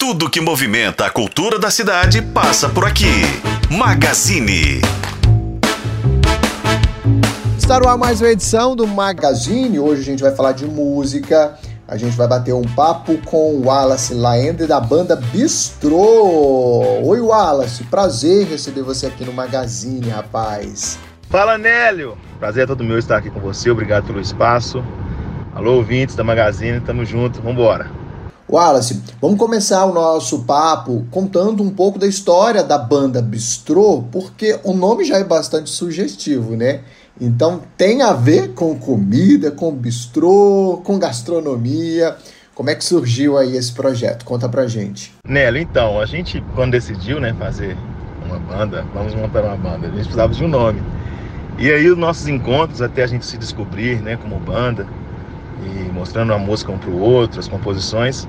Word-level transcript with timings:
Tudo 0.00 0.30
que 0.30 0.40
movimenta 0.40 1.06
a 1.06 1.10
cultura 1.10 1.58
da 1.58 1.72
cidade 1.72 2.22
passa 2.22 2.68
por 2.68 2.84
aqui. 2.84 3.20
Magazine. 3.68 4.80
Está 7.58 7.80
no 7.80 7.88
ar 7.88 7.98
mais 7.98 8.20
uma 8.20 8.30
edição 8.30 8.76
do 8.76 8.86
Magazine. 8.86 9.80
Hoje 9.80 10.02
a 10.02 10.04
gente 10.04 10.22
vai 10.22 10.32
falar 10.32 10.52
de 10.52 10.66
música. 10.66 11.58
A 11.88 11.96
gente 11.96 12.16
vai 12.16 12.28
bater 12.28 12.54
um 12.54 12.62
papo 12.62 13.18
com 13.24 13.54
o 13.54 13.66
Wallace 13.66 14.14
Laender 14.14 14.68
da 14.68 14.80
banda 14.80 15.16
Bistrô. 15.16 17.02
Oi, 17.02 17.20
Wallace. 17.20 17.82
Prazer 17.82 18.46
receber 18.46 18.82
você 18.82 19.06
aqui 19.06 19.24
no 19.24 19.32
Magazine, 19.32 20.10
rapaz. 20.10 20.96
Fala, 21.28 21.58
Nélio. 21.58 22.16
Prazer 22.38 22.62
é 22.62 22.66
todo 22.68 22.84
meu 22.84 23.00
estar 23.00 23.16
aqui 23.16 23.30
com 23.30 23.40
você. 23.40 23.68
Obrigado 23.68 24.06
pelo 24.06 24.20
espaço. 24.20 24.80
Alô, 25.52 25.74
ouvintes 25.74 26.14
da 26.14 26.22
Magazine. 26.22 26.80
Tamo 26.80 27.04
junto. 27.04 27.42
Vambora. 27.42 27.90
Wallace, 28.50 29.02
vamos 29.20 29.38
começar 29.38 29.84
o 29.84 29.92
nosso 29.92 30.44
papo 30.44 31.04
contando 31.10 31.62
um 31.62 31.68
pouco 31.68 31.98
da 31.98 32.06
história 32.06 32.64
da 32.64 32.78
banda 32.78 33.20
Bistrô, 33.20 34.04
porque 34.10 34.58
o 34.64 34.72
nome 34.72 35.04
já 35.04 35.18
é 35.18 35.24
bastante 35.24 35.68
sugestivo, 35.68 36.56
né? 36.56 36.80
Então 37.20 37.60
tem 37.76 38.00
a 38.00 38.14
ver 38.14 38.54
com 38.54 38.74
comida, 38.78 39.50
com 39.50 39.70
bistrô, 39.70 40.80
com 40.82 40.98
gastronomia. 40.98 42.16
Como 42.54 42.70
é 42.70 42.74
que 42.74 42.84
surgiu 42.84 43.36
aí 43.36 43.54
esse 43.54 43.72
projeto? 43.72 44.24
Conta 44.24 44.48
pra 44.48 44.66
gente. 44.66 45.12
Nélio, 45.28 45.60
então, 45.60 46.00
a 46.00 46.06
gente 46.06 46.42
quando 46.54 46.72
decidiu, 46.72 47.20
né, 47.20 47.34
fazer 47.38 47.76
uma 48.24 48.38
banda, 48.38 48.82
vamos 48.94 49.14
montar 49.14 49.44
uma 49.44 49.56
banda, 49.56 49.88
a 49.88 49.90
gente 49.90 50.04
precisava 50.04 50.32
de 50.32 50.42
um 50.42 50.48
nome. 50.48 50.82
E 51.58 51.70
aí 51.70 51.90
os 51.90 51.98
nossos 51.98 52.26
encontros 52.28 52.80
até 52.80 53.02
a 53.02 53.06
gente 53.06 53.26
se 53.26 53.36
descobrir, 53.36 54.00
né, 54.00 54.16
como 54.16 54.38
banda, 54.38 54.86
e 55.64 55.90
mostrando 55.92 56.32
a 56.32 56.38
música 56.38 56.72
um 56.72 56.78
para 56.78 56.90
o 56.90 56.98
outro, 56.98 57.40
as 57.40 57.48
composições, 57.48 58.28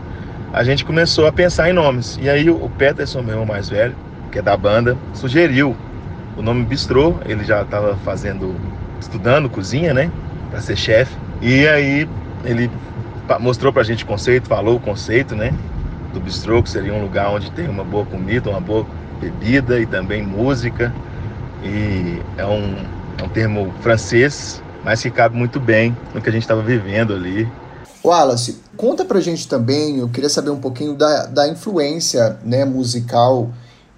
a 0.51 0.63
gente 0.63 0.83
começou 0.83 1.27
a 1.27 1.31
pensar 1.31 1.69
em 1.69 1.73
nomes. 1.73 2.17
E 2.21 2.29
aí 2.29 2.49
o 2.49 2.69
Peterson, 2.77 3.21
meu 3.21 3.33
irmão 3.33 3.45
mais 3.45 3.69
velho, 3.69 3.95
que 4.31 4.39
é 4.39 4.41
da 4.41 4.55
banda, 4.57 4.97
sugeriu 5.13 5.75
o 6.35 6.41
nome 6.41 6.65
Bistrô. 6.65 7.15
Ele 7.25 7.43
já 7.43 7.61
estava 7.61 7.95
fazendo, 7.97 8.55
estudando 8.99 9.49
cozinha, 9.49 9.93
né, 9.93 10.11
para 10.49 10.61
ser 10.61 10.75
chefe. 10.75 11.15
E 11.41 11.67
aí 11.67 12.09
ele 12.43 12.69
mostrou 13.39 13.71
para 13.71 13.81
a 13.81 13.85
gente 13.85 14.03
o 14.03 14.07
conceito, 14.07 14.47
falou 14.47 14.77
o 14.77 14.79
conceito, 14.79 15.35
né, 15.35 15.53
do 16.13 16.19
bistrô, 16.19 16.63
que 16.63 16.69
seria 16.69 16.93
um 16.93 17.01
lugar 17.01 17.29
onde 17.29 17.51
tem 17.51 17.67
uma 17.67 17.83
boa 17.83 18.05
comida, 18.05 18.49
uma 18.49 18.61
boa 18.61 18.85
bebida 19.21 19.79
e 19.79 19.85
também 19.85 20.23
música. 20.23 20.93
E 21.63 22.21
é 22.37 22.45
um, 22.45 22.75
é 23.19 23.23
um 23.23 23.29
termo 23.29 23.71
francês 23.81 24.63
mas 24.83 25.01
que 25.01 25.11
cabe 25.11 25.35
muito 25.35 25.59
bem 25.59 25.95
no 26.13 26.21
que 26.21 26.29
a 26.29 26.31
gente 26.31 26.43
estava 26.43 26.61
vivendo 26.61 27.13
ali. 27.13 27.47
Wallace, 28.03 28.59
conta 28.77 29.03
pra 29.03 29.19
gente 29.19 29.47
também, 29.47 29.99
eu 29.99 30.09
queria 30.09 30.29
saber 30.29 30.49
um 30.49 30.59
pouquinho 30.59 30.95
da, 30.95 31.25
da 31.25 31.47
influência 31.47 32.37
né, 32.43 32.63
musical 32.63 33.51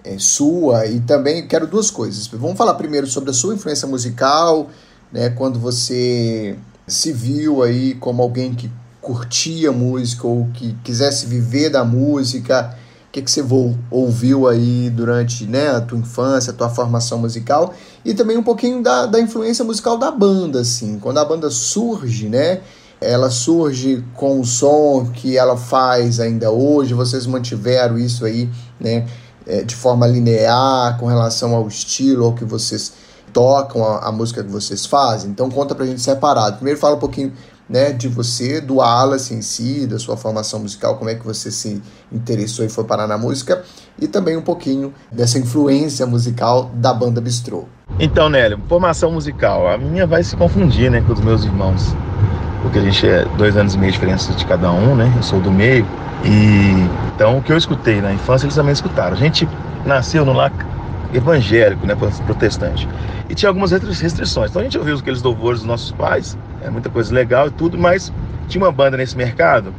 é, 0.04 0.18
sua 0.18 0.88
e 0.88 1.00
também 1.00 1.46
quero 1.48 1.68
duas 1.68 1.92
coisas. 1.92 2.28
Vamos 2.28 2.58
falar 2.58 2.74
primeiro 2.74 3.06
sobre 3.06 3.30
a 3.30 3.34
sua 3.34 3.54
influência 3.54 3.88
musical, 3.88 4.70
né, 5.12 5.30
quando 5.30 5.60
você 5.60 6.58
se 6.88 7.12
viu 7.12 7.62
aí 7.62 7.94
como 7.96 8.22
alguém 8.22 8.54
que 8.54 8.72
curtia 9.00 9.72
música 9.72 10.28
ou 10.28 10.48
que 10.54 10.76
quisesse 10.84 11.26
viver 11.26 11.70
da 11.70 11.84
música 11.84 12.76
que, 13.12 13.22
que 13.22 13.30
você 13.30 13.44
ouviu 13.90 14.48
aí 14.48 14.90
durante 14.90 15.46
né, 15.46 15.70
a 15.70 15.82
tua 15.82 15.98
infância, 15.98 16.52
a 16.52 16.56
tua 16.56 16.70
formação 16.70 17.20
musical, 17.20 17.74
e 18.06 18.14
também 18.14 18.38
um 18.38 18.44
pouquinho 18.44 18.82
da, 18.82 19.06
da 19.06 19.20
influência 19.20 19.66
musical 19.66 19.98
da 19.98 20.10
banda, 20.10 20.62
assim. 20.62 20.98
Quando 20.98 21.18
a 21.18 21.26
banda 21.26 21.50
surge, 21.50 22.30
né? 22.30 22.62
Ela 23.02 23.30
surge 23.32 24.04
com 24.14 24.40
o 24.40 24.46
som 24.46 25.10
que 25.12 25.36
ela 25.36 25.58
faz 25.58 26.20
ainda 26.20 26.52
hoje, 26.52 26.94
vocês 26.94 27.26
mantiveram 27.26 27.98
isso 27.98 28.24
aí, 28.24 28.50
né? 28.80 29.08
É, 29.46 29.64
de 29.64 29.76
forma 29.76 30.06
linear 30.06 31.00
com 31.00 31.08
relação 31.08 31.56
ao 31.56 31.68
estilo, 31.68 32.26
ao 32.26 32.34
que 32.34 32.46
vocês 32.46 32.94
tocam, 33.34 33.84
a, 33.84 34.08
a 34.08 34.12
música 34.12 34.44
que 34.44 34.52
vocês 34.52 34.86
fazem. 34.86 35.32
Então 35.32 35.50
conta 35.50 35.74
pra 35.74 35.86
gente 35.86 36.00
separado. 36.00 36.58
Primeiro 36.58 36.80
fala 36.80 36.96
um 36.96 37.00
pouquinho 37.00 37.34
né, 37.72 37.94
de 37.94 38.10
você, 38.10 38.60
do 38.60 38.76
Wallace 38.76 39.34
em 39.34 39.42
si, 39.42 39.88
da 39.88 39.98
sua 39.98 40.18
formação 40.18 40.60
musical, 40.60 40.98
como 40.98 41.10
é 41.10 41.16
que 41.16 41.26
você 41.26 41.50
se 41.50 41.82
interessou 42.12 42.66
e 42.66 42.70
foi 42.70 42.84
parar 42.84 43.08
na 43.08 43.18
música, 43.18 43.64
e 43.98 44.10
também 44.10 44.36
um 44.36 44.42
pouquinho 44.42 44.94
dessa 45.10 45.40
influência 45.40 46.06
musical 46.06 46.70
da 46.74 46.94
banda 46.94 47.22
Bistrô. 47.22 47.64
Então, 47.98 48.28
Nélio, 48.28 48.60
formação 48.68 49.14
musical, 49.14 49.70
a 49.70 49.78
minha 49.78 50.06
vai 50.06 50.22
se 50.22 50.36
confundir, 50.36 50.92
né, 50.92 51.00
com 51.00 51.14
os 51.14 51.22
meus 51.22 51.46
irmãos, 51.46 51.96
porque 52.62 52.78
a 52.78 52.82
gente 52.82 53.08
é 53.08 53.24
dois 53.38 53.56
anos 53.56 53.74
e 53.74 53.78
meio 53.78 53.92
de 53.94 53.98
diferença 53.98 54.34
de 54.34 54.46
cada 54.46 54.70
um, 54.70 54.94
né, 54.94 55.10
eu 55.16 55.24
sou 55.24 55.40
do 55.40 55.50
meio, 55.50 55.88
e 56.26 56.88
então 57.16 57.38
o 57.38 57.42
que 57.42 57.54
eu 57.54 57.58
escutei 57.58 58.02
na 58.02 58.14
infância 58.14 58.46
eles 58.46 58.56
também 58.56 58.74
escutaram. 58.74 59.16
A 59.16 59.20
gente 59.20 59.48
nasceu 59.86 60.26
no 60.26 60.34
evangélico, 61.14 61.86
né, 61.86 61.96
protestante. 61.96 62.88
E 63.30 63.36
tinha 63.36 63.50
algumas 63.50 63.72
restrições. 63.72 64.50
Então 64.50 64.62
a 64.62 64.64
gente 64.64 64.78
ouviu 64.78 64.98
aqueles 64.98 65.22
louvores 65.22 65.60
dos 65.60 65.68
nossos 65.68 65.92
pais, 65.92 66.38
é 66.62 66.70
muita 66.70 66.90
coisa 66.90 67.14
legal 67.14 67.48
e 67.48 67.52
tudo, 67.52 67.78
mas 67.78 68.12
tinha 68.48 68.64
uma 68.64 68.72
banda 68.72 68.98
nesse 68.98 69.18
mercado 69.18 69.74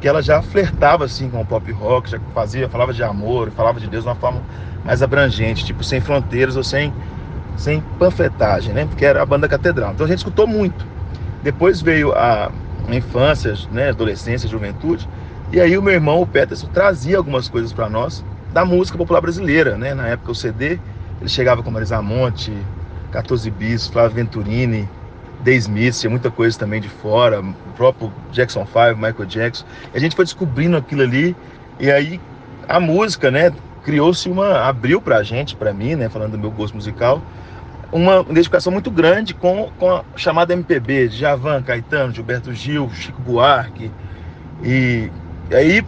que 0.00 0.06
ela 0.06 0.22
já 0.22 0.42
flertava 0.42 1.04
assim 1.04 1.28
com 1.30 1.40
o 1.40 1.46
pop 1.46 1.70
rock, 1.72 2.10
já 2.10 2.20
fazia, 2.34 2.68
falava 2.68 2.92
de 2.92 3.02
amor, 3.02 3.50
falava 3.50 3.80
de 3.80 3.88
Deus 3.88 4.04
de 4.04 4.08
uma 4.08 4.16
forma 4.16 4.42
mais 4.84 5.02
abrangente, 5.02 5.64
tipo 5.64 5.82
sem 5.82 6.00
fronteiras 6.00 6.56
ou 6.56 6.64
sem 6.64 6.92
sem 7.56 7.80
panfletagem, 7.98 8.74
né? 8.74 8.84
Porque 8.84 9.04
era 9.04 9.22
a 9.22 9.26
banda 9.26 9.48
catedral. 9.48 9.92
Então 9.92 10.04
a 10.04 10.08
gente 10.08 10.18
escutou 10.18 10.46
muito. 10.46 10.86
Depois 11.42 11.80
veio 11.80 12.12
a 12.12 12.50
infância, 12.88 13.54
né, 13.72 13.88
adolescência, 13.88 14.48
juventude, 14.48 15.08
e 15.50 15.60
aí 15.60 15.76
o 15.78 15.82
meu 15.82 15.94
irmão, 15.94 16.20
o 16.20 16.26
Peterson, 16.26 16.66
trazia 16.68 17.16
algumas 17.16 17.48
coisas 17.48 17.72
para 17.72 17.88
nós 17.88 18.24
da 18.56 18.64
música 18.64 18.96
popular 18.96 19.20
brasileira, 19.20 19.76
né? 19.76 19.92
Na 19.92 20.06
época 20.06 20.32
o 20.32 20.34
CD, 20.34 20.78
ele 21.20 21.28
chegava 21.28 21.62
com 21.62 21.70
Marisa 21.70 22.00
Monte, 22.00 22.56
14 23.12 23.50
Bis, 23.50 23.86
Flávio 23.86 24.16
Venturini, 24.16 24.88
The 25.44 25.52
Smith, 25.56 26.02
muita 26.06 26.30
coisa 26.30 26.58
também 26.58 26.80
de 26.80 26.88
fora, 26.88 27.42
o 27.42 27.54
próprio 27.76 28.10
Jackson 28.32 28.64
5, 28.64 28.96
Michael 28.96 29.26
Jackson. 29.26 29.66
E 29.92 29.98
a 29.98 30.00
gente 30.00 30.16
foi 30.16 30.24
descobrindo 30.24 30.74
aquilo 30.74 31.02
ali, 31.02 31.36
e 31.78 31.90
aí 31.90 32.18
a 32.66 32.80
música, 32.80 33.30
né, 33.30 33.52
criou-se 33.84 34.26
uma, 34.26 34.60
abriu 34.60 35.02
pra 35.02 35.22
gente, 35.22 35.54
pra 35.54 35.74
mim, 35.74 35.94
né, 35.94 36.08
falando 36.08 36.32
do 36.32 36.38
meu 36.38 36.50
gosto 36.50 36.76
musical, 36.76 37.20
uma 37.92 38.20
identificação 38.20 38.72
muito 38.72 38.90
grande 38.90 39.34
com, 39.34 39.70
com 39.78 39.90
a 39.96 40.02
chamada 40.16 40.54
MPB, 40.54 41.10
Javan, 41.10 41.62
Caetano, 41.62 42.10
Gilberto 42.10 42.54
Gil, 42.54 42.88
Chico 42.94 43.20
Buarque, 43.20 43.90
e, 44.64 45.10
e 45.50 45.54
aí 45.54 45.84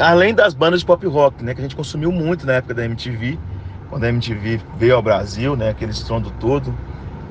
Além 0.00 0.34
das 0.34 0.54
bandas 0.54 0.80
de 0.80 0.86
pop 0.86 1.06
rock, 1.06 1.44
né, 1.44 1.52
que 1.54 1.60
a 1.60 1.62
gente 1.62 1.76
consumiu 1.76 2.10
muito 2.10 2.46
na 2.46 2.54
época 2.54 2.72
da 2.72 2.86
MTV, 2.86 3.38
quando 3.90 4.04
a 4.04 4.08
MTV 4.08 4.58
veio 4.78 4.96
ao 4.96 5.02
Brasil, 5.02 5.54
né, 5.54 5.68
aquele 5.68 5.92
estrondo 5.92 6.30
todo. 6.40 6.74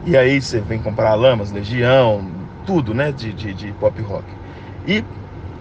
E 0.06 0.16
aí 0.16 0.40
você 0.40 0.62
vem 0.62 0.80
comprar 0.80 1.16
Lamas, 1.16 1.52
Legião, 1.52 2.30
tudo, 2.68 2.94
né, 2.94 3.12
de, 3.12 3.34
de, 3.34 3.56
de 3.56 3.72
pop 3.74 4.00
rock. 4.04 4.26
E 4.88 5.04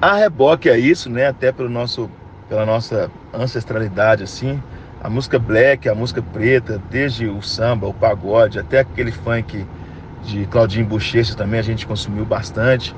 a 0.02 0.16
reboque 0.16 0.68
é 0.68 0.78
isso, 0.78 1.08
né, 1.08 1.28
até 1.28 1.50
pelo 1.50 1.70
nosso, 1.70 2.10
pela 2.46 2.66
nossa 2.66 3.10
ancestralidade, 3.32 4.22
assim, 4.22 4.62
a 5.02 5.08
música 5.08 5.38
black, 5.38 5.88
a 5.88 5.94
música 5.94 6.20
preta, 6.20 6.78
desde 6.90 7.26
o 7.26 7.40
samba, 7.40 7.86
o 7.86 7.94
pagode, 7.94 8.58
até 8.58 8.80
aquele 8.80 9.12
funk 9.12 9.66
de 10.24 10.44
Claudinho 10.46 10.84
Bochecha 10.84 11.34
também 11.34 11.58
a 11.58 11.62
gente 11.62 11.86
consumiu 11.86 12.26
bastante. 12.26 12.94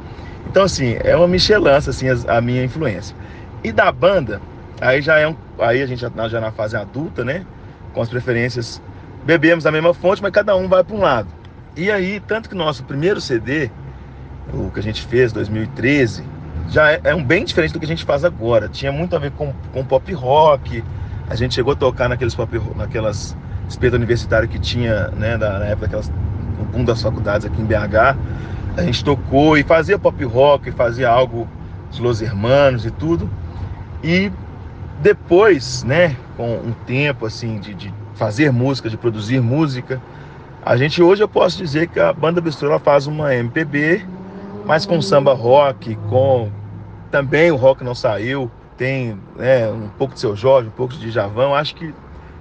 Então, 0.49 0.65
assim, 0.65 0.97
é 1.05 1.15
uma 1.15 1.29
michelança, 1.29 1.91
assim, 1.91 2.09
a, 2.09 2.39
a 2.39 2.41
minha 2.41 2.65
influência. 2.65 3.15
E 3.63 3.73
da 3.73 3.91
banda, 3.93 4.41
aí 4.81 5.03
já 5.03 5.19
é 5.19 5.29
um, 5.29 5.37
aí 5.59 5.83
a 5.83 5.87
gente 5.87 6.01
já, 6.01 6.29
já 6.29 6.41
na 6.41 6.51
fase 6.51 6.77
adulta, 6.77 7.25
né? 7.25 7.45
Com 7.93 8.01
as 8.01 8.09
preferências, 8.09 8.81
bebemos 9.25 9.67
a 9.67 9.73
mesma 9.73 9.93
fonte, 9.93 10.23
mas 10.23 10.33
cada 10.33 10.57
um 10.57 10.69
vai 10.69 10.83
para 10.83 10.97
um 10.97 11.01
lado. 11.01 11.29
E 11.77 11.91
aí, 11.91 12.21
tanto 12.21 12.49
que 12.49 12.55
nosso 12.55 12.85
primeiro 12.85 13.21
CD, 13.21 13.71
o 14.53 14.71
que 14.71 14.81
a 14.81 14.83
gente 14.83 15.03
fez, 15.07 15.33
2013, 15.33 16.25
já 16.69 16.93
é, 16.93 17.01
é, 17.05 17.15
um 17.15 17.25
bem 17.25 17.45
diferente 17.45 17.73
do 17.73 17.79
que 17.79 17.85
a 17.85 17.89
gente 17.89 18.05
faz 18.05 18.25
agora. 18.25 18.69
Tinha 18.69 18.93
muito 18.93 19.15
a 19.15 19.19
ver 19.19 19.33
com, 19.33 19.53
com 19.73 19.85
pop 19.85 20.13
rock. 20.13 20.83
A 21.29 21.35
gente 21.35 21.55
chegou 21.55 21.73
a 21.73 21.77
tocar 21.77 22.09
naqueles 22.09 22.35
pop, 22.35 22.61
naquelas 22.77 23.37
espetas 23.69 23.97
universitárias 23.97 24.51
que 24.51 24.59
tinha, 24.59 25.09
né, 25.09 25.37
na, 25.37 25.65
época 25.65 25.87
daquelas, 25.87 26.13
o 26.61 26.65
boom 26.65 26.85
das 26.85 27.03
faculdades 27.03 27.47
aqui 27.47 27.61
em 27.61 27.65
BH. 27.65 28.17
A 28.77 28.83
gente 28.83 29.05
tocou 29.05 29.59
e 29.59 29.63
fazia 29.63 29.99
pop 29.99 30.25
rock, 30.25 30.71
fazia 30.73 31.09
algo 31.09 31.49
dos 31.91 31.99
Los 31.99 32.23
Hermanos 32.23 32.87
e 32.87 32.91
tudo. 32.91 33.29
E 34.03 34.31
depois, 35.01 35.83
né, 35.85 36.17
com 36.37 36.57
um 36.57 36.73
tempo 36.87 37.27
assim 37.27 37.59
de, 37.59 37.75
de 37.75 37.95
fazer 38.15 38.53
música, 38.53 38.89
de 38.89 38.97
produzir 38.97 39.41
música, 39.41 40.01
a 40.63 40.77
gente 40.77 41.03
hoje 41.03 41.23
eu 41.23 41.29
posso 41.29 41.57
dizer 41.57 41.89
que 41.89 41.99
a 41.99 42.13
banda 42.13 42.41
Bistrô 42.41 42.79
faz 42.79 43.07
uma 43.07 43.35
MPB, 43.35 44.05
mas 44.67 44.85
com 44.85 45.01
samba 45.01 45.33
rock, 45.33 45.97
com 46.09 46.51
também 47.11 47.51
o 47.51 47.57
rock 47.57 47.83
não 47.83 47.95
saiu, 47.95 48.51
tem 48.77 49.19
né, 49.37 49.69
um 49.71 49.89
pouco 49.89 50.15
de 50.15 50.21
seu 50.21 50.37
Jorge, 50.37 50.69
um 50.69 50.73
pouco 50.73 50.95
de 50.95 51.11
Javão, 51.11 51.55
acho 51.55 51.75
que 51.75 51.95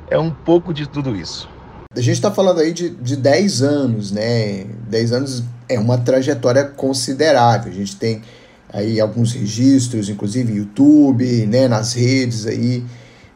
é 0.10 0.18
um 0.18 0.32
pouco 0.32 0.74
de 0.74 0.88
tudo 0.88 1.16
isso. 1.16 1.50
A 1.96 2.02
gente 2.02 2.16
está 2.16 2.32
falando 2.32 2.60
aí 2.60 2.72
de, 2.72 2.90
de 2.90 3.16
10 3.16 3.62
anos, 3.64 4.12
né? 4.12 4.66
10 4.90 5.12
anos 5.12 5.44
é 5.68 5.80
uma 5.80 5.98
trajetória 5.98 6.64
considerável. 6.64 7.72
A 7.72 7.76
gente 7.76 7.96
tem 7.96 8.22
aí 8.71 9.00
alguns 9.00 9.33
registros, 9.33 10.10
inclusive 10.10 10.54
YouTube, 10.54 11.45
né, 11.48 11.68
nas 11.68 11.94
redes 11.94 12.45
aí. 12.45 12.83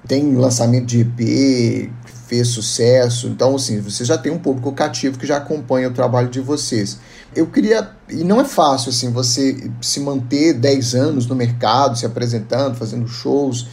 Tem 0.07 0.35
lançamento 0.35 0.85
de 0.85 1.01
EP, 1.01 1.89
fez 2.27 2.47
sucesso. 2.49 3.27
Então, 3.27 3.55
assim, 3.55 3.79
você 3.79 4.03
já 4.03 4.17
tem 4.17 4.31
um 4.31 4.39
público 4.39 4.71
cativo 4.71 5.17
que 5.17 5.25
já 5.25 5.37
acompanha 5.37 5.87
o 5.87 5.93
trabalho 5.93 6.29
de 6.29 6.39
vocês. 6.39 6.99
Eu 7.35 7.47
queria, 7.47 7.91
e 8.09 8.23
não 8.23 8.41
é 8.41 8.45
fácil, 8.45 8.89
assim, 8.89 9.11
você 9.11 9.69
se 9.81 9.99
manter 9.99 10.53
10 10.53 10.95
anos 10.95 11.25
no 11.25 11.35
mercado, 11.35 11.97
se 11.97 12.05
apresentando, 12.05 12.75
fazendo 12.75 13.07
shows. 13.07 13.67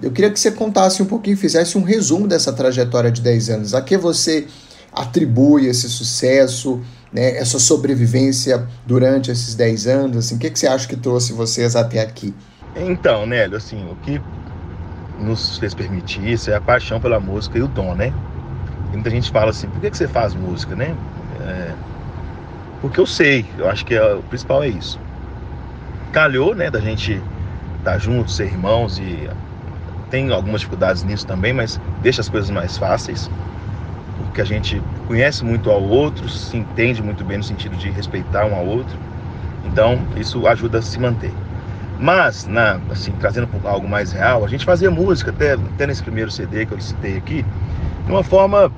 Eu 0.00 0.10
queria 0.10 0.30
que 0.30 0.38
você 0.38 0.50
contasse 0.50 1.02
um 1.02 1.06
pouquinho, 1.06 1.36
fizesse 1.36 1.76
um 1.76 1.82
resumo 1.82 2.26
dessa 2.26 2.52
trajetória 2.52 3.10
de 3.10 3.20
10 3.20 3.50
anos. 3.50 3.74
A 3.74 3.80
que 3.80 3.96
você 3.96 4.46
atribui 4.92 5.66
esse 5.66 5.88
sucesso, 5.88 6.80
né, 7.12 7.36
essa 7.36 7.58
sobrevivência 7.58 8.66
durante 8.86 9.30
esses 9.30 9.54
10 9.54 9.86
anos? 9.86 10.16
Assim, 10.16 10.36
o 10.36 10.38
que, 10.38 10.50
que 10.50 10.58
você 10.58 10.66
acha 10.66 10.86
que 10.86 10.96
trouxe 10.96 11.32
vocês 11.32 11.76
até 11.76 12.00
aqui? 12.00 12.34
Então, 12.76 13.26
Nélio, 13.26 13.56
assim, 13.56 13.84
o 13.90 13.96
que 13.96 14.20
nos 15.18 15.58
fez 15.58 15.74
permitir 15.74 16.26
isso 16.28 16.50
é 16.50 16.54
a 16.54 16.60
paixão 16.60 17.00
pela 17.00 17.18
música 17.18 17.58
e 17.58 17.62
o 17.62 17.68
dom, 17.68 17.94
né? 17.94 18.12
E 18.92 18.94
muita 18.94 19.10
gente 19.10 19.30
fala 19.30 19.50
assim, 19.50 19.68
por 19.68 19.80
que, 19.80 19.90
que 19.90 19.96
você 19.96 20.06
faz 20.06 20.34
música, 20.34 20.74
né? 20.74 20.94
É, 21.40 21.72
porque 22.80 23.00
eu 23.00 23.06
sei, 23.06 23.44
eu 23.58 23.68
acho 23.68 23.84
que 23.84 23.94
é, 23.94 24.14
o 24.14 24.22
principal 24.22 24.62
é 24.62 24.68
isso. 24.68 24.98
Calhou, 26.12 26.54
né, 26.54 26.70
da 26.70 26.80
gente 26.80 27.20
estar 27.78 27.92
tá 27.92 27.98
juntos, 27.98 28.36
ser 28.36 28.46
irmãos 28.46 28.98
e 28.98 29.28
tem 30.10 30.32
algumas 30.32 30.60
dificuldades 30.60 31.02
nisso 31.02 31.26
também, 31.26 31.52
mas 31.52 31.80
deixa 32.00 32.20
as 32.20 32.28
coisas 32.28 32.50
mais 32.50 32.78
fáceis, 32.78 33.30
porque 34.24 34.40
a 34.40 34.44
gente 34.44 34.82
conhece 35.06 35.44
muito 35.44 35.70
ao 35.70 35.82
outro, 35.82 36.28
se 36.28 36.56
entende 36.56 37.02
muito 37.02 37.24
bem 37.24 37.38
no 37.38 37.44
sentido 37.44 37.76
de 37.76 37.90
respeitar 37.90 38.46
um 38.46 38.54
ao 38.54 38.66
outro. 38.66 38.96
Então, 39.64 39.98
isso 40.16 40.46
ajuda 40.46 40.78
a 40.78 40.82
se 40.82 40.98
manter. 40.98 41.32
Mas, 41.98 42.46
na, 42.46 42.80
assim, 42.90 43.12
trazendo 43.12 43.48
algo 43.64 43.88
mais 43.88 44.12
real, 44.12 44.44
a 44.44 44.48
gente 44.48 44.64
fazia 44.64 44.90
música, 44.90 45.30
até, 45.30 45.54
até 45.54 45.86
nesse 45.86 46.02
primeiro 46.02 46.30
CD 46.30 46.64
que 46.64 46.72
eu 46.72 46.80
citei 46.80 47.16
aqui, 47.16 47.44
de 48.04 48.12
uma 48.12 48.22
forma. 48.22 48.70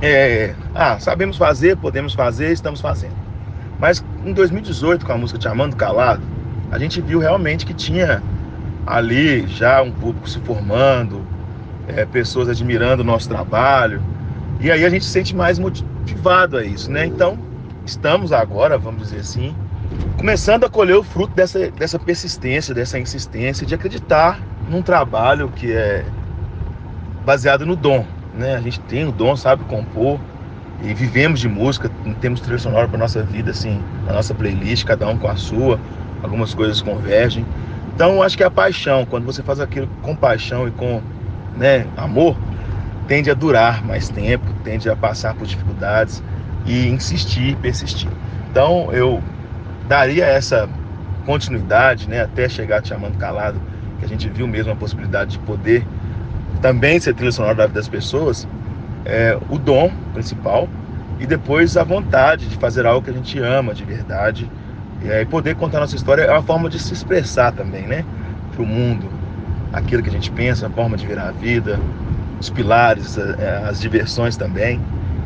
É, 0.00 0.54
ah, 0.74 0.98
sabemos 1.00 1.36
fazer, 1.36 1.76
podemos 1.76 2.14
fazer, 2.14 2.52
estamos 2.52 2.80
fazendo. 2.80 3.16
Mas 3.80 4.04
em 4.24 4.32
2018, 4.32 5.04
com 5.04 5.12
a 5.12 5.18
música 5.18 5.38
Te 5.38 5.48
Amando 5.48 5.74
Calado, 5.74 6.22
a 6.70 6.78
gente 6.78 7.00
viu 7.00 7.18
realmente 7.18 7.64
que 7.64 7.74
tinha 7.74 8.22
ali 8.86 9.46
já 9.46 9.82
um 9.82 9.90
público 9.90 10.28
se 10.28 10.38
formando, 10.40 11.24
é, 11.86 12.04
pessoas 12.04 12.48
admirando 12.48 13.02
o 13.02 13.06
nosso 13.06 13.28
trabalho. 13.28 14.02
E 14.60 14.70
aí 14.72 14.84
a 14.84 14.90
gente 14.90 15.04
se 15.04 15.10
sente 15.10 15.36
mais 15.36 15.58
motivado 15.58 16.56
a 16.56 16.64
isso, 16.64 16.90
né? 16.90 17.06
Então, 17.06 17.38
estamos 17.86 18.32
agora, 18.32 18.76
vamos 18.76 19.02
dizer 19.02 19.20
assim, 19.20 19.54
começando 20.16 20.64
a 20.64 20.68
colher 20.68 20.96
o 20.96 21.02
fruto 21.02 21.32
dessa, 21.34 21.70
dessa 21.70 21.98
persistência, 21.98 22.74
dessa 22.74 22.98
insistência 22.98 23.64
de 23.64 23.74
acreditar 23.74 24.40
num 24.68 24.82
trabalho 24.82 25.48
que 25.54 25.72
é 25.72 26.04
baseado 27.24 27.64
no 27.64 27.76
dom. 27.76 28.04
Né? 28.34 28.56
A 28.56 28.60
gente 28.60 28.80
tem 28.80 29.06
o 29.06 29.12
dom, 29.12 29.36
sabe 29.36 29.64
compor 29.64 30.18
e 30.82 30.92
vivemos 30.92 31.40
de 31.40 31.48
música, 31.48 31.90
temos 32.20 32.40
trilha 32.40 32.58
sonora 32.58 32.88
para 32.88 32.98
nossa 32.98 33.22
vida, 33.22 33.50
assim, 33.50 33.80
a 34.08 34.12
nossa 34.12 34.34
playlist, 34.34 34.84
cada 34.84 35.08
um 35.08 35.18
com 35.18 35.28
a 35.28 35.36
sua, 35.36 35.78
algumas 36.22 36.54
coisas 36.54 36.80
convergem. 36.80 37.44
Então, 37.94 38.22
acho 38.22 38.36
que 38.36 38.44
a 38.44 38.50
paixão, 38.50 39.04
quando 39.04 39.24
você 39.24 39.42
faz 39.42 39.60
aquilo 39.60 39.88
com 40.02 40.14
paixão 40.14 40.68
e 40.68 40.70
com 40.70 41.02
né, 41.56 41.86
amor, 41.96 42.36
tende 43.08 43.30
a 43.30 43.34
durar 43.34 43.84
mais 43.84 44.08
tempo, 44.10 44.44
tende 44.62 44.88
a 44.88 44.94
passar 44.94 45.34
por 45.34 45.46
dificuldades 45.46 46.22
e 46.66 46.86
insistir, 46.88 47.56
persistir. 47.56 48.10
Então, 48.50 48.92
eu 48.92 49.20
daria 49.88 50.26
essa 50.26 50.68
continuidade, 51.24 52.08
né, 52.08 52.22
até 52.22 52.48
chegar 52.48 52.82
te 52.82 52.90
chamando 52.90 53.16
calado, 53.16 53.58
que 53.98 54.04
a 54.04 54.08
gente 54.08 54.28
viu 54.28 54.46
mesmo 54.46 54.72
a 54.72 54.76
possibilidade 54.76 55.32
de 55.32 55.38
poder 55.40 55.84
também 56.60 57.00
ser 57.00 57.14
trilha 57.14 57.32
sonora 57.32 57.54
da 57.54 57.66
vida 57.66 57.78
das 57.78 57.88
pessoas, 57.88 58.46
é, 59.04 59.38
o 59.48 59.58
dom 59.58 59.90
principal 60.12 60.68
e 61.18 61.26
depois 61.26 61.76
a 61.76 61.84
vontade 61.84 62.46
de 62.46 62.56
fazer 62.56 62.86
algo 62.86 63.02
que 63.02 63.10
a 63.10 63.14
gente 63.14 63.38
ama 63.38 63.72
de 63.72 63.84
verdade 63.84 64.50
e 65.02 65.10
aí 65.10 65.24
poder 65.24 65.54
contar 65.56 65.80
nossa 65.80 65.96
história 65.96 66.22
é 66.22 66.30
uma 66.30 66.42
forma 66.42 66.68
de 66.68 66.78
se 66.78 66.92
expressar 66.92 67.52
também, 67.52 67.82
né, 67.82 68.04
para 68.52 68.62
o 68.62 68.66
mundo, 68.66 69.08
aquilo 69.72 70.02
que 70.02 70.08
a 70.08 70.12
gente 70.12 70.30
pensa, 70.30 70.66
a 70.66 70.70
forma 70.70 70.96
de 70.96 71.06
virar 71.06 71.28
a 71.28 71.32
vida, 71.32 71.78
os 72.40 72.50
pilares, 72.50 73.16
as 73.68 73.80
diversões 73.80 74.36
também. 74.36 74.80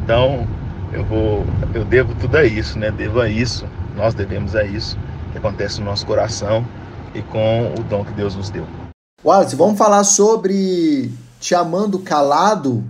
Então 0.05 0.47
eu 0.93 1.05
vou, 1.05 1.47
eu 1.75 1.85
devo 1.85 2.14
tudo 2.14 2.37
a 2.37 2.44
isso, 2.44 2.79
né? 2.79 2.91
Devo 2.91 3.20
a 3.20 3.29
isso 3.29 3.67
nós 3.97 4.14
devemos 4.14 4.55
a 4.56 4.64
isso 4.64 4.97
que 5.31 5.38
acontece 5.38 5.81
no 5.81 5.87
nosso 5.87 6.06
coração 6.06 6.67
e 7.14 7.23
com 7.23 7.75
o 7.79 7.82
dom 7.85 8.05
que 8.05 8.12
Deus 8.12 8.35
nos 8.35 8.50
deu. 8.50 8.67
Wallace, 9.25 9.55
vamos 9.55 9.79
falar 9.79 10.05
sobre 10.05 11.12
Te 11.38 11.55
Amando 11.55 11.99
Calado. 11.99 12.85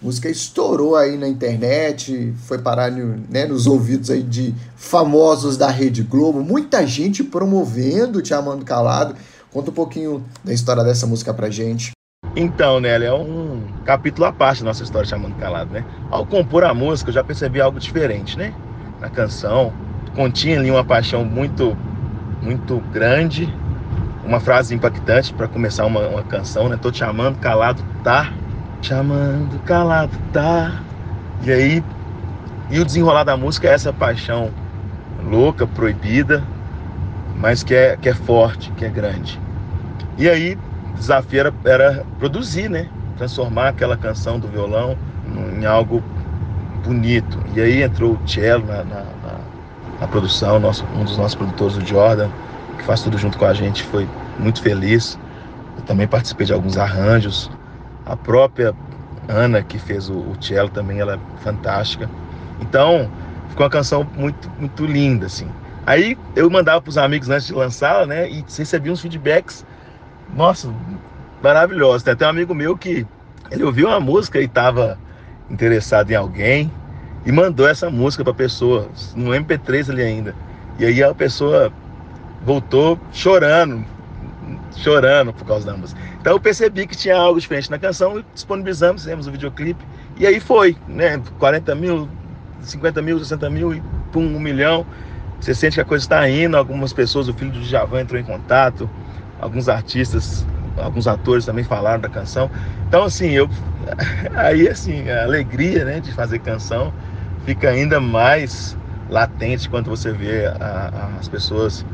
A 0.00 0.04
música 0.04 0.28
estourou 0.28 0.96
aí 0.96 1.16
na 1.16 1.28
internet, 1.28 2.34
foi 2.46 2.58
parar 2.58 2.90
né, 2.90 3.46
nos 3.46 3.66
ouvidos 3.66 4.10
aí 4.10 4.22
de 4.22 4.54
famosos 4.74 5.56
da 5.56 5.68
Rede 5.68 6.02
Globo, 6.02 6.42
muita 6.42 6.86
gente 6.86 7.22
promovendo 7.22 8.22
Te 8.22 8.32
Amando 8.32 8.64
Calado. 8.64 9.14
Conta 9.52 9.70
um 9.70 9.74
pouquinho 9.74 10.24
da 10.42 10.52
história 10.52 10.82
dessa 10.82 11.06
música 11.06 11.34
pra 11.34 11.50
gente. 11.50 11.90
Então, 12.36 12.78
Nelly, 12.78 13.06
é 13.06 13.12
um 13.12 13.62
capítulo 13.84 14.26
à 14.26 14.32
parte 14.32 14.62
da 14.62 14.66
nossa 14.66 14.84
história 14.84 15.06
Te 15.06 15.14
Amando 15.14 15.34
Calado, 15.34 15.72
né? 15.72 15.84
Ao 16.10 16.24
compor 16.24 16.62
a 16.62 16.72
música, 16.72 17.10
eu 17.10 17.14
já 17.14 17.24
percebi 17.24 17.60
algo 17.60 17.80
diferente, 17.80 18.38
né? 18.38 18.54
Na 19.00 19.10
canção, 19.10 19.72
continha 20.14 20.58
ali 20.58 20.70
uma 20.70 20.84
paixão 20.84 21.24
muito, 21.24 21.76
muito 22.40 22.78
grande, 22.92 23.52
uma 24.24 24.38
frase 24.38 24.74
impactante 24.74 25.32
para 25.34 25.48
começar 25.48 25.84
uma, 25.86 26.06
uma, 26.06 26.22
canção, 26.22 26.68
né? 26.68 26.78
Tô 26.80 26.92
te 26.92 27.02
amando, 27.02 27.36
calado, 27.38 27.82
tá? 28.04 28.32
Te 28.80 28.94
amando, 28.94 29.58
calado, 29.60 30.16
tá? 30.32 30.80
E 31.42 31.50
aí, 31.50 31.84
e 32.70 32.78
o 32.78 32.84
desenrolar 32.84 33.24
da 33.24 33.36
música 33.36 33.66
é 33.66 33.72
essa 33.72 33.92
paixão 33.92 34.52
louca, 35.28 35.66
proibida, 35.66 36.44
mas 37.36 37.64
que 37.64 37.74
é, 37.74 37.96
que 37.96 38.08
é 38.08 38.14
forte, 38.14 38.70
que 38.76 38.84
é 38.84 38.88
grande. 38.88 39.40
E 40.16 40.28
aí, 40.28 40.56
o 40.92 40.94
desafio 40.94 41.40
era, 41.40 41.54
era 41.64 42.06
produzir, 42.18 42.68
né? 42.68 42.88
Transformar 43.16 43.68
aquela 43.68 43.96
canção 43.96 44.38
do 44.38 44.48
violão 44.48 44.96
em 45.58 45.64
algo 45.64 46.02
bonito. 46.84 47.38
E 47.54 47.60
aí 47.60 47.82
entrou 47.82 48.12
o 48.12 48.28
cello 48.28 48.66
na, 48.66 48.84
na 48.84 49.04
a 50.00 50.06
produção, 50.06 50.58
nosso, 50.58 50.84
um 50.96 51.04
dos 51.04 51.16
nossos 51.18 51.34
produtores, 51.34 51.76
o 51.76 51.84
Jordan, 51.84 52.30
que 52.78 52.84
faz 52.84 53.02
tudo 53.02 53.18
junto 53.18 53.36
com 53.36 53.44
a 53.44 53.52
gente, 53.52 53.82
foi 53.84 54.08
muito 54.38 54.62
feliz. 54.62 55.18
Eu 55.76 55.82
também 55.84 56.08
participei 56.08 56.46
de 56.46 56.52
alguns 56.54 56.78
arranjos. 56.78 57.50
A 58.06 58.16
própria 58.16 58.74
Ana, 59.28 59.62
que 59.62 59.78
fez 59.78 60.08
o, 60.08 60.14
o 60.14 60.36
cello, 60.40 60.70
também 60.70 61.00
ela 61.00 61.14
é 61.14 61.18
fantástica. 61.42 62.08
Então, 62.60 63.10
ficou 63.50 63.64
uma 63.64 63.70
canção 63.70 64.06
muito, 64.16 64.50
muito 64.58 64.86
linda, 64.86 65.26
assim. 65.26 65.48
Aí 65.86 66.16
eu 66.34 66.48
mandava 66.48 66.80
para 66.80 66.90
os 66.90 66.98
amigos 66.98 67.28
antes 67.28 67.46
de 67.46 67.52
lançá-la, 67.52 68.06
né? 68.06 68.30
E 68.30 68.44
recebi 68.56 68.90
uns 68.90 69.00
feedbacks, 69.00 69.66
nossa, 70.34 70.72
maravilhosos. 71.42 72.02
Tem 72.02 72.12
até 72.12 72.26
um 72.26 72.30
amigo 72.30 72.54
meu 72.54 72.76
que 72.76 73.06
ele 73.50 73.64
ouviu 73.64 73.88
uma 73.88 74.00
música 74.00 74.40
e 74.40 74.44
estava 74.44 74.98
interessado 75.50 76.10
em 76.10 76.14
alguém 76.14 76.70
e 77.24 77.32
mandou 77.32 77.68
essa 77.68 77.90
música 77.90 78.22
para 78.22 78.32
a 78.32 78.36
pessoa, 78.36 78.88
no 79.14 79.30
MP3 79.30 79.90
ali 79.90 80.02
ainda. 80.02 80.34
E 80.78 80.84
aí 80.84 81.02
a 81.02 81.14
pessoa 81.14 81.72
voltou 82.44 82.98
chorando, 83.12 83.84
chorando 84.76 85.32
por 85.32 85.44
causa 85.46 85.66
da 85.66 85.76
música. 85.76 86.00
Então 86.20 86.32
eu 86.32 86.40
percebi 86.40 86.86
que 86.86 86.96
tinha 86.96 87.16
algo 87.16 87.40
diferente 87.40 87.70
na 87.70 87.78
canção 87.78 88.18
e 88.18 88.24
disponibilizamos, 88.32 89.02
fizemos 89.02 89.26
o 89.26 89.32
videoclipe. 89.32 89.84
E 90.16 90.26
aí 90.26 90.40
foi, 90.40 90.76
né? 90.88 91.20
40 91.38 91.74
mil, 91.74 92.08
50 92.62 93.02
mil, 93.02 93.18
60 93.18 93.50
mil 93.50 93.74
e 93.74 93.82
pum, 94.12 94.24
um 94.24 94.40
milhão. 94.40 94.86
Você 95.40 95.54
sente 95.54 95.74
que 95.74 95.80
a 95.80 95.84
coisa 95.84 96.04
está 96.04 96.28
indo. 96.28 96.56
Algumas 96.56 96.92
pessoas, 96.92 97.28
o 97.28 97.34
filho 97.34 97.50
do 97.50 97.64
Javan 97.64 98.02
entrou 98.02 98.20
em 98.20 98.24
contato, 98.24 98.88
alguns 99.40 99.68
artistas, 99.68 100.46
alguns 100.76 101.06
atores 101.06 101.44
também 101.44 101.64
falaram 101.64 102.00
da 102.00 102.08
canção. 102.08 102.50
Então, 102.88 103.04
assim, 103.04 103.30
eu. 103.30 103.48
Aí, 104.36 104.68
assim, 104.68 105.08
a 105.08 105.24
alegria, 105.24 105.84
né, 105.84 106.00
de 106.00 106.12
fazer 106.12 106.38
canção 106.40 106.92
fica 107.44 107.70
ainda 107.70 108.00
mais 108.00 108.76
latente 109.08 109.68
quando 109.68 109.88
você 109.88 110.12
vê 110.12 110.46
a, 110.46 110.90
a, 110.92 111.18
as 111.18 111.28
pessoas 111.28 111.84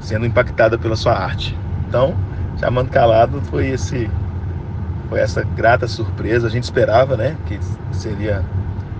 sendo 0.00 0.26
impactadas 0.26 0.80
pela 0.80 0.96
sua 0.96 1.14
arte. 1.14 1.56
Então, 1.88 2.16
chamando 2.58 2.90
calado 2.90 3.40
foi 3.42 3.68
esse 3.68 4.10
foi 5.08 5.20
essa 5.20 5.42
grata 5.42 5.86
surpresa. 5.86 6.46
A 6.46 6.50
gente 6.50 6.64
esperava, 6.64 7.16
né, 7.16 7.36
que 7.46 7.58
seria 7.92 8.44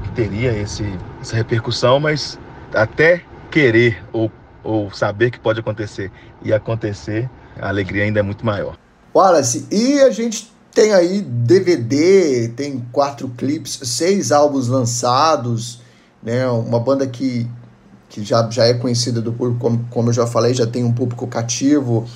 que 0.05 0.11
teria 0.11 0.53
esse 0.53 0.85
essa 1.21 1.37
repercussão, 1.37 2.01
mas 2.01 2.39
até 2.75 3.23
querer 3.51 4.03
ou, 4.13 4.31
ou 4.63 4.91
saber 4.91 5.31
que 5.31 5.39
pode 5.39 5.61
acontecer 5.61 6.11
e 6.43 6.53
acontecer, 6.53 7.31
a 7.61 7.69
alegria 7.69 8.05
ainda 8.05 8.21
é 8.21 8.23
muito 8.23 8.45
maior. 8.45 8.77
Wallace, 9.15 9.67
e 9.71 10.01
a 10.01 10.11
gente 10.11 10.51
tem 10.75 10.93
aí 10.93 11.21
DVD, 11.21 12.49
tem 12.57 12.85
quatro 12.91 13.29
clipes, 13.29 13.79
seis 13.85 14.33
álbuns 14.33 14.69
lançados, 14.69 15.81
né? 16.23 16.47
Uma 16.49 16.81
banda 16.81 17.07
que 17.07 17.49
que 18.09 18.23
já, 18.23 18.47
já 18.51 18.67
é 18.67 18.75
conhecida 18.75 19.23
do 19.23 19.33
público, 19.33 19.59
como, 19.59 19.87
como 19.89 20.11
eu 20.11 20.13
já 20.13 20.27
falei, 20.27 20.53
já 20.53 20.67
tem 20.67 20.85
um 20.85 20.93
público 20.93 21.27
cativo. 21.27 22.07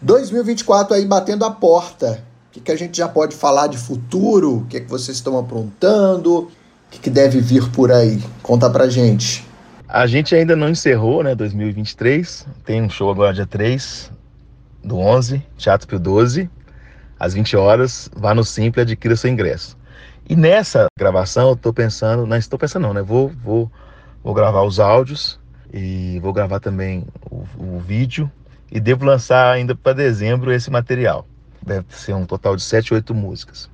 2024 0.00 0.94
aí 0.94 1.04
batendo 1.04 1.44
a 1.44 1.50
porta. 1.50 2.24
O 2.48 2.52
que, 2.52 2.60
que 2.60 2.72
a 2.72 2.76
gente 2.76 2.96
já 2.96 3.06
pode 3.06 3.36
falar 3.36 3.66
de 3.66 3.76
futuro? 3.76 4.58
O 4.58 4.64
que, 4.64 4.80
que 4.80 4.88
vocês 4.88 5.18
estão 5.18 5.38
aprontando? 5.38 6.38
O 6.38 6.50
que, 6.90 6.98
que 6.98 7.10
deve 7.10 7.42
vir 7.42 7.68
por 7.72 7.92
aí? 7.92 8.22
Conta 8.42 8.70
pra 8.70 8.88
gente. 8.88 9.46
A 9.86 10.06
gente 10.06 10.34
ainda 10.34 10.56
não 10.56 10.70
encerrou, 10.70 11.22
né, 11.22 11.34
2023. 11.34 12.46
Tem 12.64 12.82
um 12.82 12.88
show 12.88 13.10
agora 13.10 13.34
dia 13.34 13.46
3 13.46 14.10
do 14.82 14.98
11, 14.98 15.42
Teatro 15.56 15.86
Pio 15.86 15.98
12, 15.98 16.50
às 17.18 17.34
20 17.34 17.56
horas. 17.56 18.10
Vá 18.14 18.34
no 18.34 18.44
Simple, 18.44 18.82
adquira 18.82 19.16
seu 19.16 19.30
ingresso. 19.30 19.76
E 20.28 20.36
nessa 20.36 20.86
gravação 20.98 21.50
eu 21.50 21.56
tô 21.56 21.72
pensando, 21.72 22.26
não 22.26 22.36
estou 22.36 22.58
pensando 22.58 22.82
não, 22.82 22.94
né? 22.94 23.02
Vou, 23.02 23.28
vou, 23.28 23.70
vou 24.22 24.34
gravar 24.34 24.62
os 24.62 24.78
áudios 24.78 25.38
e 25.72 26.18
vou 26.20 26.32
gravar 26.32 26.60
também 26.60 27.06
o, 27.30 27.44
o 27.58 27.80
vídeo 27.80 28.30
e 28.70 28.80
devo 28.80 29.04
lançar 29.04 29.52
ainda 29.52 29.74
para 29.74 29.92
dezembro 29.92 30.52
esse 30.52 30.70
material. 30.70 31.26
Deve 31.60 31.86
ser 31.90 32.14
um 32.14 32.24
total 32.24 32.56
de 32.56 32.62
7, 32.62 32.94
8 32.94 33.14
músicas. 33.14 33.68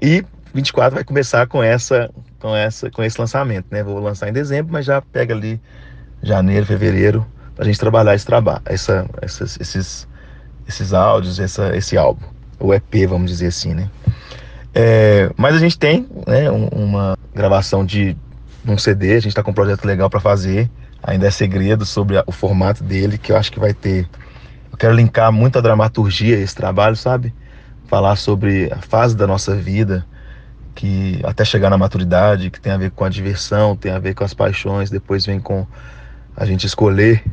E 0.00 0.24
24 0.54 0.94
vai 0.94 1.04
começar 1.04 1.46
com 1.46 1.62
essa 1.62 2.10
com 2.38 2.54
essa 2.54 2.90
com 2.90 3.02
esse 3.02 3.20
lançamento, 3.20 3.66
né? 3.70 3.82
Vou 3.82 3.98
lançar 3.98 4.28
em 4.28 4.32
dezembro, 4.32 4.72
mas 4.72 4.86
já 4.86 5.02
pega 5.02 5.34
ali 5.34 5.60
janeiro, 6.22 6.64
fevereiro 6.64 7.26
para 7.54 7.64
a 7.64 7.66
gente 7.66 7.78
trabalhar 7.78 8.14
esse 8.14 8.24
trabalho, 8.24 8.62
essa, 8.64 9.04
esses 9.60 10.07
esses 10.68 10.92
áudios, 10.92 11.40
essa, 11.40 11.74
esse 11.74 11.96
álbum, 11.96 12.24
o 12.60 12.74
EP, 12.74 13.08
vamos 13.08 13.30
dizer 13.30 13.46
assim, 13.46 13.74
né? 13.74 13.90
É, 14.74 15.30
mas 15.36 15.56
a 15.56 15.58
gente 15.58 15.78
tem 15.78 16.06
né, 16.26 16.50
uma 16.50 17.16
gravação 17.34 17.84
de 17.84 18.14
um 18.66 18.76
CD, 18.76 19.12
a 19.12 19.20
gente 19.20 19.28
está 19.28 19.42
com 19.42 19.50
um 19.50 19.54
projeto 19.54 19.84
legal 19.84 20.10
para 20.10 20.20
fazer. 20.20 20.70
Ainda 21.02 21.26
é 21.26 21.30
segredo 21.30 21.86
sobre 21.86 22.22
o 22.26 22.32
formato 22.32 22.84
dele, 22.84 23.16
que 23.16 23.32
eu 23.32 23.36
acho 23.36 23.50
que 23.50 23.58
vai 23.58 23.72
ter. 23.72 24.08
Eu 24.70 24.76
quero 24.76 24.94
linkar 24.94 25.32
muito 25.32 25.58
a 25.58 25.62
dramaturgia 25.62 26.36
a 26.36 26.40
esse 26.40 26.54
trabalho, 26.54 26.96
sabe? 26.96 27.32
Falar 27.86 28.16
sobre 28.16 28.70
a 28.70 28.82
fase 28.82 29.16
da 29.16 29.26
nossa 29.26 29.54
vida, 29.54 30.04
que 30.74 31.18
até 31.24 31.44
chegar 31.44 31.70
na 31.70 31.78
maturidade, 31.78 32.50
que 32.50 32.60
tem 32.60 32.72
a 32.72 32.76
ver 32.76 32.90
com 32.90 33.04
a 33.04 33.08
diversão, 33.08 33.74
tem 33.74 33.90
a 33.90 33.98
ver 33.98 34.14
com 34.14 34.24
as 34.24 34.34
paixões, 34.34 34.90
depois 34.90 35.24
vem 35.24 35.40
com 35.40 35.66
a 36.36 36.44
gente 36.44 36.66
escolher 36.66 37.24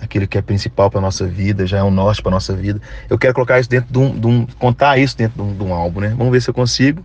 aquilo 0.00 0.26
que 0.26 0.38
é 0.38 0.42
principal 0.42 0.90
para 0.90 1.00
nossa 1.00 1.26
vida, 1.26 1.66
já 1.66 1.78
é 1.78 1.82
um 1.82 1.90
norte 1.90 2.22
para 2.22 2.30
nossa 2.30 2.54
vida. 2.54 2.80
Eu 3.08 3.18
quero 3.18 3.34
colocar 3.34 3.58
isso 3.58 3.68
dentro 3.68 3.92
de 3.92 3.98
um, 3.98 4.18
de 4.18 4.26
um 4.26 4.46
contar 4.58 4.98
isso 4.98 5.16
dentro 5.16 5.42
de 5.42 5.42
um, 5.42 5.54
de 5.54 5.62
um, 5.62 5.74
álbum, 5.74 6.00
né? 6.00 6.14
Vamos 6.16 6.32
ver 6.32 6.40
se 6.40 6.50
eu 6.50 6.54
consigo. 6.54 7.04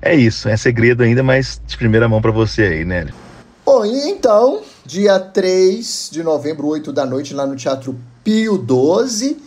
É 0.00 0.14
isso, 0.14 0.48
é 0.48 0.56
segredo 0.56 1.02
ainda, 1.02 1.22
mas 1.22 1.60
de 1.66 1.76
primeira 1.76 2.08
mão 2.08 2.20
para 2.20 2.30
você 2.30 2.62
aí, 2.62 2.84
né? 2.84 3.06
Bom, 3.64 3.84
e 3.84 4.10
então, 4.10 4.60
dia 4.84 5.18
3 5.18 6.10
de 6.12 6.22
novembro, 6.22 6.66
8 6.68 6.92
da 6.92 7.04
noite, 7.04 7.34
lá 7.34 7.46
no 7.46 7.56
Teatro 7.56 7.98
Pio 8.22 8.56
12, 8.58 9.38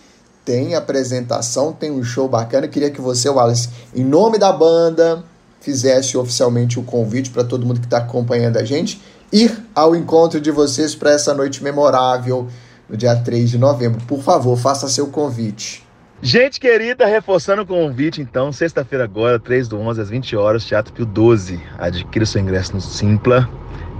tem 0.44 0.76
apresentação, 0.76 1.72
tem 1.72 1.92
um 1.92 2.04
show 2.04 2.28
bacana. 2.28 2.66
Eu 2.66 2.70
queria 2.70 2.90
que 2.90 3.00
você, 3.00 3.30
Wallace, 3.30 3.70
em 3.96 4.04
nome 4.04 4.38
da 4.38 4.52
banda, 4.52 5.24
fizesse 5.62 6.18
oficialmente 6.18 6.80
o 6.80 6.84
convite 6.84 7.30
para 7.30 7.44
todo 7.44 7.66
mundo 7.66 7.80
que 7.80 7.86
está 7.86 8.00
acompanhando 8.00 8.58
a 8.58 8.64
gente 8.64 9.02
ir 9.32 9.64
ao 9.76 9.96
encontro 9.96 10.42
de 10.42 10.52
vocês 10.52 10.96
para 10.96 11.12
essa 11.12 11.34
noite 11.34 11.64
memorável 11.64 12.48
no 12.90 12.98
dia 12.98 13.16
3 13.16 13.50
de 13.50 13.58
novembro. 13.58 14.02
Por 14.08 14.22
favor, 14.22 14.58
faça 14.58 14.88
seu 14.88 15.08
convite. 15.08 15.88
Gente 16.22 16.60
querida, 16.60 17.06
reforçando 17.06 17.62
o 17.62 17.66
convite, 17.66 18.22
então, 18.22 18.52
sexta-feira 18.52 19.06
agora, 19.06 19.40
3 19.40 19.70
do 19.70 19.78
11 19.80 20.02
às 20.02 20.10
20 20.10 20.36
horas, 20.36 20.66
Teatro 20.66 20.92
Pio 20.92 21.06
12. 21.06 21.62
Adquira 21.78 22.26
seu 22.26 22.42
ingresso 22.42 22.74
no 22.74 22.82
Simpla 22.82 23.50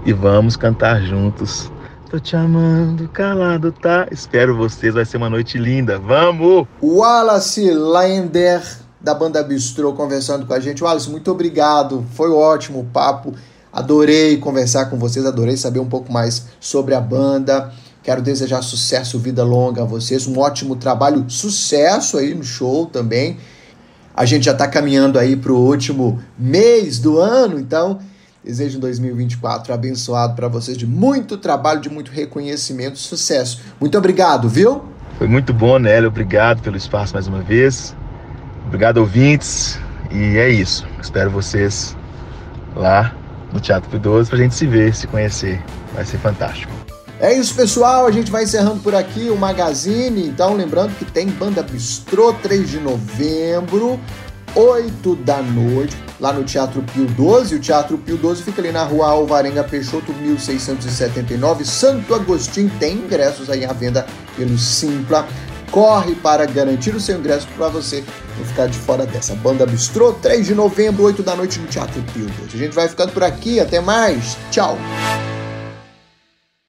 e 0.06 0.12
vamos 0.12 0.58
cantar 0.58 1.02
juntos. 1.02 1.72
Tô 2.10 2.20
te 2.20 2.36
amando, 2.36 3.08
calado, 3.08 3.72
tá? 3.72 4.08
Espero 4.12 4.58
vocês, 4.58 4.96
vai 4.96 5.06
ser 5.06 5.18
uma 5.18 5.30
noite 5.30 5.58
linda. 5.58 5.98
Vamos! 5.98 6.68
Wallace 6.82 7.72
Laender, 7.72 8.62
da 9.00 9.14
banda 9.14 9.42
Bistrô, 9.42 9.94
conversando 9.94 10.46
com 10.46 10.54
a 10.54 10.60
gente. 10.60 10.84
Wallace, 10.84 11.10
muito 11.10 11.32
obrigado, 11.32 12.04
foi 12.16 12.32
ótimo 12.32 12.80
o 12.80 12.86
papo. 12.86 13.34
Adorei 13.72 14.38
conversar 14.38 14.86
com 14.86 14.98
vocês, 14.98 15.26
adorei 15.26 15.56
saber 15.56 15.80
um 15.80 15.88
pouco 15.88 16.12
mais 16.12 16.48
sobre 16.60 16.96
a 16.96 17.00
banda. 17.00 17.72
Quero 18.10 18.24
desejar 18.24 18.64
sucesso, 18.64 19.20
vida 19.20 19.44
longa 19.44 19.84
a 19.84 19.86
vocês, 19.86 20.26
um 20.26 20.40
ótimo 20.40 20.76
trabalho, 20.76 21.26
sucesso 21.28 22.18
aí 22.18 22.34
no 22.34 22.44
show 22.44 22.88
também. 22.88 23.38
A 24.16 24.26
gente 24.26 24.46
já 24.46 24.52
está 24.52 24.68
caminhando 24.68 25.20
aí 25.20 25.36
para 25.36 25.54
o 25.54 25.56
último 25.56 26.20
mês 26.36 26.98
do 26.98 27.20
ano, 27.20 27.60
então 27.60 28.00
desejo 28.44 28.80
um 28.80 28.82
2024 28.82 29.72
abençoado 29.72 30.34
para 30.34 30.48
vocês, 30.48 30.76
de 30.76 30.88
muito 30.88 31.38
trabalho, 31.38 31.82
de 31.82 31.88
muito 31.88 32.10
reconhecimento, 32.10 32.98
sucesso. 32.98 33.62
Muito 33.80 33.96
obrigado, 33.96 34.50
viu? 34.50 34.86
Foi 35.20 35.28
muito 35.28 35.54
bom, 35.54 35.78
Nélio. 35.78 36.10
Obrigado 36.10 36.64
pelo 36.64 36.78
espaço 36.78 37.14
mais 37.14 37.28
uma 37.28 37.44
vez. 37.44 37.96
Obrigado, 38.66 38.98
ouvintes. 38.98 39.80
E 40.10 40.36
é 40.36 40.50
isso. 40.50 40.84
Espero 41.00 41.30
vocês 41.30 41.96
lá 42.76 43.16
no 43.54 43.60
Teatro 43.60 43.88
Pidoso 43.88 44.32
para 44.32 44.40
a 44.40 44.42
gente 44.42 44.56
se 44.56 44.66
ver, 44.66 44.96
se 44.96 45.06
conhecer. 45.06 45.64
Vai 45.94 46.06
ser 46.06 46.18
fantástico. 46.18 46.74
É 47.20 47.34
isso, 47.34 47.54
pessoal. 47.54 48.06
A 48.06 48.12
gente 48.12 48.32
vai 48.32 48.44
encerrando 48.44 48.80
por 48.80 48.96
aqui 48.96 49.30
o 49.30 49.36
Magazine. 49.36 50.26
Então, 50.26 50.54
lembrando 50.54 50.96
que 50.98 51.06
tem 51.06 51.28
Banda 51.28 51.62
Bistrô 51.62 52.34
3 52.34 52.70
de 52.70 52.80
novembro, 52.80 54.00
8 54.56 55.16
da 55.18 55.42
noite, 55.42 55.98
lá 56.20 56.32
no 56.32 56.46
Teatro 56.46 56.82
Pio 56.82 57.06
12. 57.06 57.56
O 57.56 57.60
Teatro 57.60 57.98
Pio 57.98 58.16
12 58.16 58.44
fica 58.44 58.62
ali 58.62 58.72
na 58.72 58.84
rua 58.84 59.10
Alvarenga 59.10 59.66
Peixoto, 59.66 60.14
1679, 60.14 61.66
Santo 61.66 62.16
Agostinho. 62.16 62.72
Tem 62.80 62.96
ingressos 62.96 63.50
aí 63.50 63.66
à 63.66 63.74
venda 63.74 64.06
pelo 64.38 64.58
Simpla. 64.58 65.28
Corre 65.72 66.16
para 66.16 66.46
garantir 66.46 66.96
o 66.96 67.00
seu 67.00 67.20
ingresso 67.20 67.48
para 67.56 67.68
você 67.68 68.04
não 68.38 68.46
ficar 68.46 68.68
de 68.68 68.78
fora 68.80 69.06
dessa. 69.06 69.36
Banda 69.36 69.66
Bistrô, 69.66 70.14
3 70.14 70.48
de 70.48 70.56
novembro, 70.56 71.04
8 71.04 71.22
da 71.22 71.36
noite 71.36 71.60
no 71.60 71.68
Teatro 71.68 72.02
Pio 72.14 72.26
12. 72.26 72.56
A 72.56 72.58
gente 72.58 72.74
vai 72.74 72.88
ficando 72.88 73.12
por 73.12 73.24
aqui. 73.24 73.60
Até 73.60 73.82
mais. 73.82 74.38
Tchau. 74.50 74.78